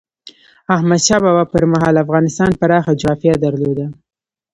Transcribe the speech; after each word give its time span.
احمد 0.75 1.01
شاه 1.07 1.19
بابا 1.23 1.43
پر 1.51 1.63
مهال 1.71 1.95
افغانستان 2.05 2.51
پراخه 2.59 2.91
جغرافیه 3.01 3.35
درلوده. 3.43 3.85